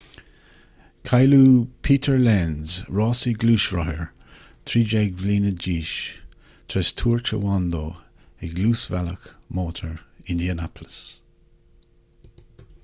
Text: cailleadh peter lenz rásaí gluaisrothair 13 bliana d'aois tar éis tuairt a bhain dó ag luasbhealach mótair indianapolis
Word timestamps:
cailleadh 1.09 1.67
peter 1.87 2.15
lenz 2.27 2.69
rásaí 2.99 3.33
gluaisrothair 3.43 4.07
13 4.71 5.11
bliana 5.19 5.51
d'aois 5.65 5.91
tar 6.73 6.81
éis 6.83 6.91
tuairt 7.03 7.33
a 7.37 7.39
bhain 7.43 7.69
dó 7.75 7.83
ag 8.47 8.57
luasbhealach 8.63 9.29
mótair 9.59 9.99
indianapolis 10.35 10.97